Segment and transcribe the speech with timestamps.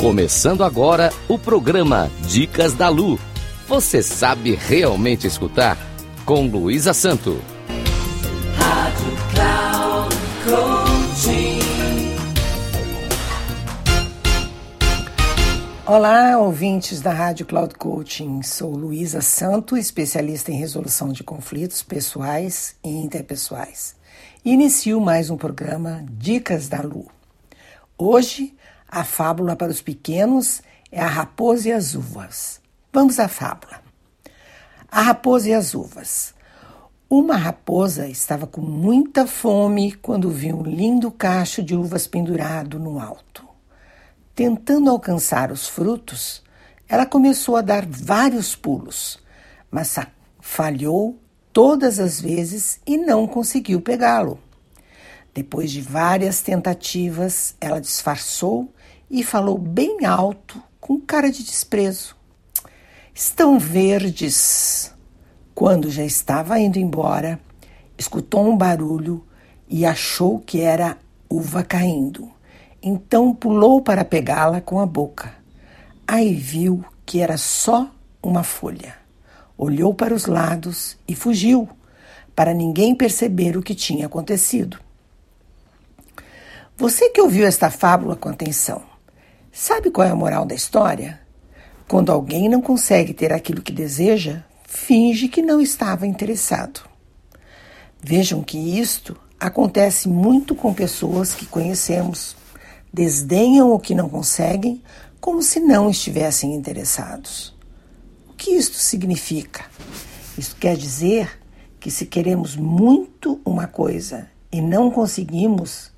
[0.00, 3.18] Começando agora o programa Dicas da Lu.
[3.66, 5.76] Você sabe realmente escutar?
[6.24, 7.42] Com Luísa Santo.
[8.56, 11.58] Rádio Cloud Coaching.
[15.84, 18.40] Olá, ouvintes da Rádio Cloud Coaching.
[18.42, 23.96] Sou Luísa Santo, especialista em resolução de conflitos pessoais e interpessoais.
[24.44, 27.08] Inicio mais um programa Dicas da Lu.
[27.98, 28.54] Hoje,
[28.90, 32.60] a fábula para os pequenos é a raposa e as uvas.
[32.90, 33.82] Vamos à fábula.
[34.90, 36.34] A raposa e as uvas.
[37.10, 42.98] Uma raposa estava com muita fome quando viu um lindo cacho de uvas pendurado no
[42.98, 43.46] alto.
[44.34, 46.42] Tentando alcançar os frutos,
[46.88, 49.18] ela começou a dar vários pulos,
[49.70, 49.98] mas
[50.40, 51.18] falhou
[51.52, 54.38] todas as vezes e não conseguiu pegá-lo.
[55.34, 58.72] Depois de várias tentativas, ela disfarçou
[59.10, 62.16] e falou bem alto, com cara de desprezo:
[63.14, 64.94] Estão verdes.
[65.54, 67.40] Quando já estava indo embora,
[67.98, 69.24] escutou um barulho
[69.68, 70.96] e achou que era
[71.28, 72.30] uva caindo.
[72.80, 75.34] Então pulou para pegá-la com a boca.
[76.06, 77.90] Aí viu que era só
[78.22, 78.94] uma folha.
[79.56, 81.68] Olhou para os lados e fugiu,
[82.36, 84.78] para ninguém perceber o que tinha acontecido.
[86.76, 88.82] Você que ouviu esta fábula com atenção,
[89.58, 91.18] sabe qual é a moral da história?
[91.88, 96.88] Quando alguém não consegue ter aquilo que deseja, finge que não estava interessado.
[98.00, 102.36] Vejam que isto acontece muito com pessoas que conhecemos.
[102.94, 104.80] Desdenham o que não conseguem
[105.20, 107.52] como se não estivessem interessados.
[108.28, 109.64] O que isto significa?
[110.38, 111.36] Isso quer dizer
[111.80, 115.90] que se queremos muito uma coisa e não conseguimos,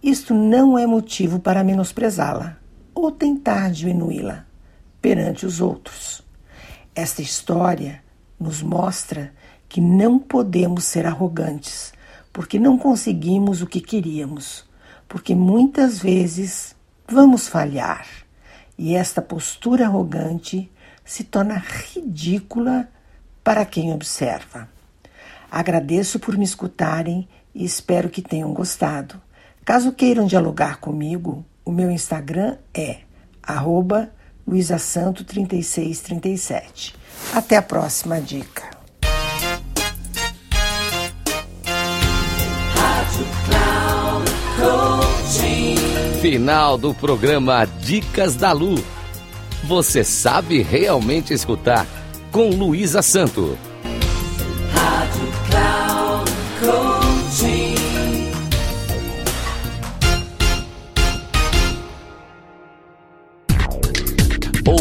[0.00, 2.60] isto não é motivo para menosprezá-la
[3.02, 4.46] ou tentar diminuí-la
[5.00, 6.22] perante os outros.
[6.94, 8.02] Esta história
[8.38, 9.32] nos mostra
[9.68, 11.92] que não podemos ser arrogantes,
[12.32, 14.64] porque não conseguimos o que queríamos,
[15.08, 16.74] porque muitas vezes
[17.06, 18.06] vamos falhar
[18.78, 20.70] e esta postura arrogante
[21.04, 22.88] se torna ridícula
[23.44, 24.68] para quem observa.
[25.50, 29.20] Agradeço por me escutarem e espero que tenham gostado.
[29.64, 32.98] Caso queiram dialogar comigo, o meu Instagram é
[33.40, 34.10] arroba
[34.48, 36.96] luisasanto3637.
[37.32, 38.68] Até a próxima dica.
[46.20, 48.74] Final do programa Dicas da Lu.
[49.62, 51.86] Você sabe realmente escutar
[52.32, 53.56] com Luísa Santo.